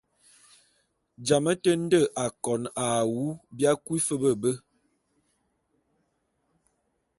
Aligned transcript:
A 1.17 1.21
jamé 1.25 1.51
te 1.63 1.71
nde 1.83 1.99
akon 2.25 2.61
a 2.85 2.87
awu 3.01 3.21
bia 3.55 3.71
kui 3.85 3.99
fe 4.07 4.15
be 4.21 4.31
be. 4.41 4.51